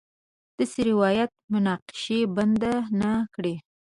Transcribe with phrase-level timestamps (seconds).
[0.57, 3.55] داسې روایت مناقشې بنده نه کړي.